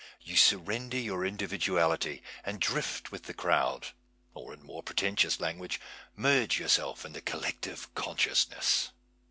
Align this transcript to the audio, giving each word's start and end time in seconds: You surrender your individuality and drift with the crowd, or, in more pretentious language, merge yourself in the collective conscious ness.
You 0.21 0.35
surrender 0.35 0.97
your 0.97 1.23
individuality 1.23 2.23
and 2.43 2.59
drift 2.59 3.11
with 3.11 3.25
the 3.25 3.35
crowd, 3.35 3.89
or, 4.33 4.51
in 4.51 4.63
more 4.63 4.81
pretentious 4.81 5.39
language, 5.39 5.79
merge 6.15 6.59
yourself 6.59 7.05
in 7.05 7.13
the 7.13 7.21
collective 7.21 7.93
conscious 7.93 8.49
ness. 8.49 8.89